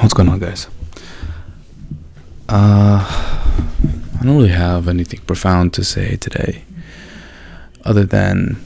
[0.00, 0.68] What's going on, guys?
[2.48, 6.62] Uh, I don't really have anything profound to say today,
[7.84, 8.62] other than,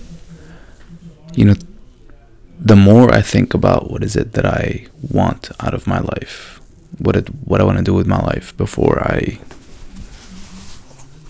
[1.34, 1.54] you know,
[2.60, 6.60] the more I think about what is it that I want out of my life,
[6.98, 9.38] what it, what I want to do with my life before I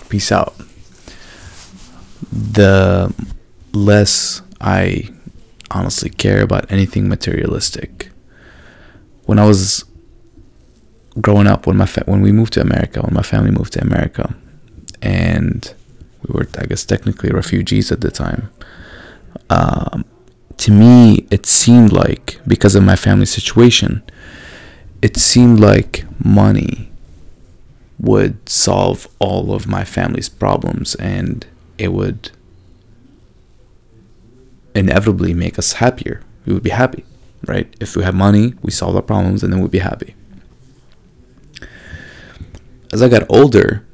[0.09, 0.57] peace out,
[2.33, 3.15] the
[3.73, 5.11] less I
[5.71, 8.11] honestly care about anything materialistic.
[9.25, 9.85] When I was
[11.21, 13.83] growing up, when my fa- when we moved to America, when my family moved to
[13.83, 14.35] America,
[15.01, 15.75] and
[16.27, 18.51] we were, I guess, technically refugees at the time.
[19.51, 20.05] Um,
[20.59, 24.03] to me, it seemed like because of my family situation,
[25.03, 26.91] it seemed like money
[27.99, 31.47] would solve all of my family's problems and
[31.83, 32.31] it would
[34.73, 36.23] inevitably make us happier.
[36.47, 37.05] We would be happy,
[37.45, 37.75] right?
[37.81, 40.15] If we have money, we solve our problems and then we'd be happy.
[42.93, 43.85] As I got older,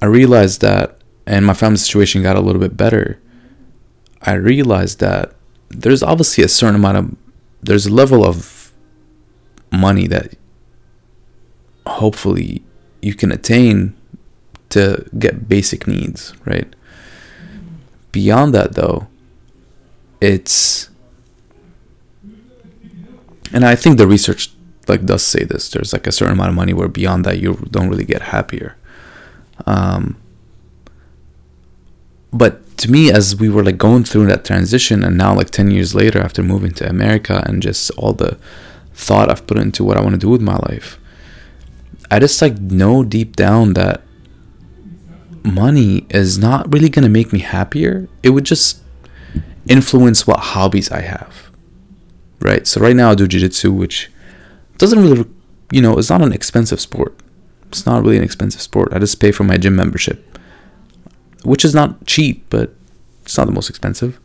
[0.00, 3.18] I realized that, and my family situation got a little bit better.
[4.22, 5.34] I realized that
[5.70, 7.16] there's obviously a certain amount of,
[7.60, 8.72] there's a level of
[9.72, 10.34] money that
[11.86, 12.62] hopefully
[13.02, 13.96] you can attain
[14.68, 16.72] to get basic needs, right?
[18.14, 19.08] Beyond that, though,
[20.20, 20.88] it's
[23.52, 24.52] and I think the research
[24.86, 25.68] like does say this.
[25.68, 28.76] There's like a certain amount of money where beyond that you don't really get happier.
[29.66, 30.16] Um,
[32.32, 35.72] but to me, as we were like going through that transition, and now like ten
[35.72, 38.38] years later, after moving to America and just all the
[38.94, 41.00] thought I've put into what I want to do with my life,
[42.12, 44.03] I just like know deep down that
[45.44, 48.08] money is not really gonna make me happier.
[48.22, 48.80] It would just
[49.68, 51.50] influence what hobbies I have.
[52.40, 52.66] Right?
[52.66, 54.10] So right now I do jiu-jitsu which
[54.78, 55.26] doesn't really
[55.70, 57.18] you know, it's not an expensive sport.
[57.68, 58.92] It's not really an expensive sport.
[58.92, 60.38] I just pay for my gym membership,
[61.42, 62.74] which is not cheap, but
[63.22, 64.20] it's not the most expensive.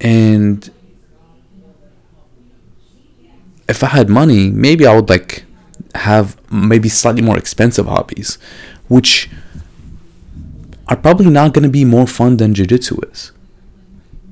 [0.00, 0.68] And
[3.68, 5.44] if I had money, maybe I would like
[5.94, 8.38] have maybe slightly more expensive hobbies,
[8.88, 9.30] which
[10.88, 13.32] are probably not going to be more fun than jiu-jitsu is.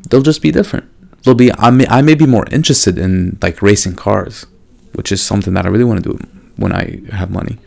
[0.08, 0.88] They'll just be different.
[1.22, 4.44] They'll be I may I may be more interested in like racing cars,
[4.92, 6.18] which is something that I really want to do
[6.56, 7.58] when I have money.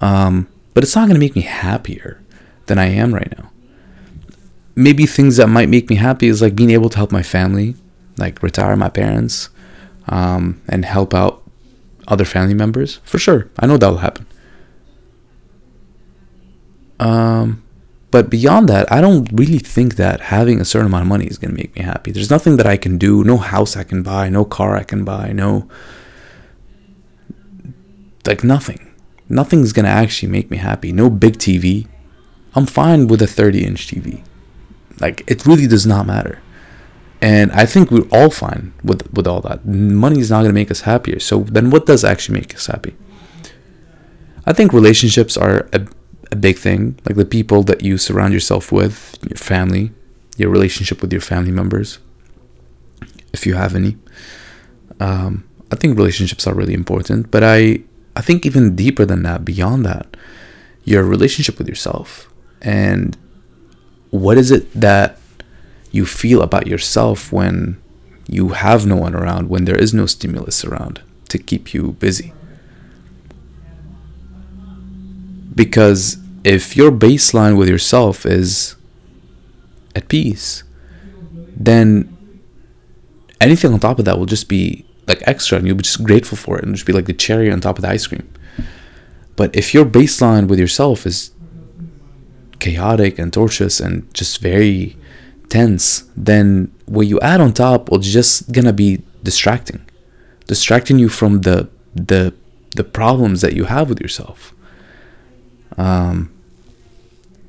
[0.00, 2.22] Um, but it's not going to make me happier
[2.66, 3.50] than I am right now.
[4.76, 7.76] Maybe things that might make me happy is like being able to help my family,
[8.16, 9.50] like retire my parents,
[10.08, 11.42] um, and help out
[12.08, 13.00] other family members.
[13.04, 14.26] For sure, I know that will happen.
[17.00, 17.62] Um,
[18.10, 21.36] but beyond that, I don't really think that having a certain amount of money is
[21.36, 22.12] going to make me happy.
[22.12, 25.04] There's nothing that I can do, no house I can buy, no car I can
[25.04, 25.68] buy, no.
[28.24, 28.94] Like nothing.
[29.28, 30.92] Nothing's going to actually make me happy.
[30.92, 31.88] No big TV.
[32.54, 34.22] I'm fine with a 30 inch TV.
[35.00, 36.40] Like, it really does not matter.
[37.20, 39.66] And I think we're all fine with, with all that.
[39.66, 41.18] Money is not going to make us happier.
[41.18, 42.94] So then what does actually make us happy?
[44.46, 45.86] I think relationships are a
[46.34, 46.80] a big thing.
[47.06, 48.96] Like the people that you surround yourself with,
[49.30, 49.92] your family,
[50.36, 51.98] your relationship with your family members,
[53.32, 53.96] if you have any.
[55.00, 57.60] Um, I think relationships are really important, but I
[58.16, 60.06] I think even deeper than that, beyond that,
[60.84, 62.28] your relationship with yourself
[62.62, 63.16] and
[64.10, 65.18] what is it that
[65.90, 67.76] you feel about yourself when
[68.28, 72.32] you have no one around, when there is no stimulus around to keep you busy.
[75.54, 78.76] Because if your baseline with yourself is
[79.96, 80.62] at peace,
[81.56, 82.14] then
[83.40, 86.36] anything on top of that will just be like extra and you'll be just grateful
[86.36, 88.28] for it and just be like the cherry on top of the ice cream.
[89.36, 91.30] But if your baseline with yourself is
[92.60, 94.96] chaotic and tortuous and just very
[95.48, 99.84] tense, then what you add on top will just gonna be distracting.
[100.46, 102.34] Distracting you from the the
[102.76, 104.54] the problems that you have with yourself.
[105.78, 106.33] Um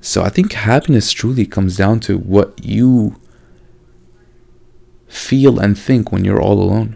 [0.05, 3.19] so I think happiness truly comes down to what you
[5.07, 6.95] feel and think when you're all alone.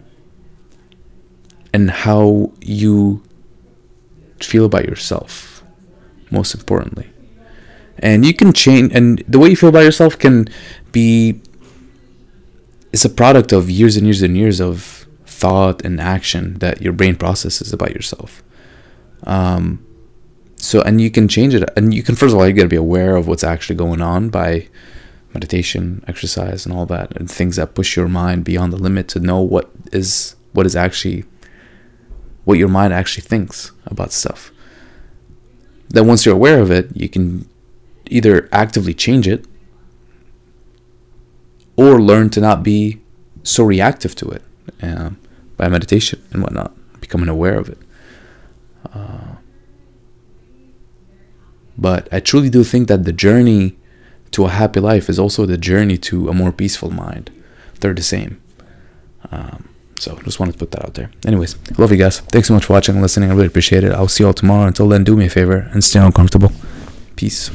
[1.74, 3.24] And how you
[4.40, 5.64] feel about yourself
[6.30, 7.10] most importantly.
[7.98, 10.46] And you can change and the way you feel about yourself can
[10.92, 11.40] be
[12.92, 16.92] it's a product of years and years and years of thought and action that your
[16.92, 18.44] brain processes about yourself.
[19.24, 19.84] Um,
[20.60, 22.68] so and you can change it and you can first of all you got to
[22.68, 24.68] be aware of what's actually going on by
[25.32, 29.20] meditation exercise and all that and things that push your mind beyond the limit to
[29.20, 31.24] know what is what is actually
[32.44, 34.50] what your mind actually thinks about stuff.
[35.88, 37.48] Then once you're aware of it you can
[38.06, 39.46] either actively change it
[41.76, 43.00] or learn to not be
[43.42, 44.42] so reactive to it
[44.82, 45.18] um,
[45.56, 47.78] by meditation and whatnot becoming aware of it
[51.80, 53.76] but I truly do think that the journey
[54.32, 57.30] to a happy life is also the journey to a more peaceful mind.
[57.80, 58.40] They're the same.
[59.32, 59.68] Um,
[59.98, 61.10] so just wanted to put that out there.
[61.26, 62.20] Anyways, love you guys.
[62.20, 63.30] Thanks so much for watching and listening.
[63.30, 63.92] I really appreciate it.
[63.92, 64.66] I'll see you all tomorrow.
[64.66, 66.52] Until then, do me a favor and stay uncomfortable.
[67.16, 67.50] Peace.